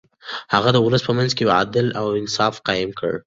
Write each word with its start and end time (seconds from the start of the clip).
هغه 0.53 0.69
د 0.73 0.77
ولس 0.85 1.01
په 1.07 1.13
منځ 1.17 1.31
کې 1.35 1.41
يو 1.45 1.53
عدل 1.59 1.87
او 1.99 2.05
انصاف 2.21 2.55
قايم 2.67 2.91
کړ. 2.99 3.11